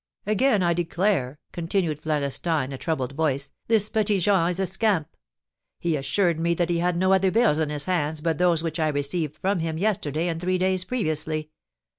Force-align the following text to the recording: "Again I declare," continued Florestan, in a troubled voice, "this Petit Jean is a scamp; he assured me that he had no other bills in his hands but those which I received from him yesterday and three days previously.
"Again 0.25 0.63
I 0.63 0.73
declare," 0.73 1.37
continued 1.51 1.99
Florestan, 2.01 2.63
in 2.65 2.73
a 2.73 2.77
troubled 2.79 3.11
voice, 3.11 3.51
"this 3.67 3.87
Petit 3.87 4.19
Jean 4.19 4.49
is 4.49 4.59
a 4.59 4.65
scamp; 4.65 5.15
he 5.77 5.95
assured 5.95 6.39
me 6.39 6.55
that 6.55 6.71
he 6.71 6.79
had 6.79 6.97
no 6.97 7.13
other 7.13 7.29
bills 7.29 7.59
in 7.59 7.69
his 7.69 7.85
hands 7.85 8.19
but 8.19 8.39
those 8.39 8.63
which 8.63 8.79
I 8.79 8.87
received 8.87 9.35
from 9.37 9.59
him 9.59 9.77
yesterday 9.77 10.27
and 10.27 10.41
three 10.41 10.57
days 10.57 10.85
previously. 10.85 11.51